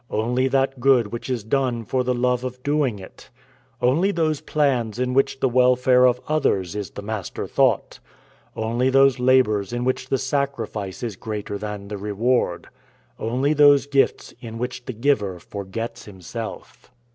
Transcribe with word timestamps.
"Only 0.09 0.47
that 0.47 0.79
good 0.79 1.11
which 1.13 1.29
is 1.29 1.43
done 1.43 1.83
for 1.85 2.03
the 2.03 2.15
love 2.15 2.43
of 2.43 2.63
doing 2.63 2.97
it. 2.97 3.29
Only 3.83 4.09
those 4.09 4.41
plans 4.41 4.97
in 4.97 5.13
which 5.13 5.39
the 5.39 5.47
welfare 5.47 6.07
of 6.07 6.19
others 6.27 6.75
is 6.75 6.89
the 6.89 7.03
master 7.03 7.45
thought. 7.45 7.99
Only 8.55 8.89
those 8.89 9.19
labors 9.19 9.71
in 9.71 9.83
which 9.83 10.09
the 10.09 10.17
sacrifice 10.17 11.03
is 11.03 11.15
greater 11.15 11.59
than 11.59 11.87
the 11.87 11.99
reward. 11.99 12.67
Only 13.19 13.53
those 13.53 13.85
gifts 13.85 14.33
in 14.41 14.57
which 14.57 14.85
the 14.85 14.93
giver 14.93 15.37
forgets 15.39 16.05
himself." 16.05 16.89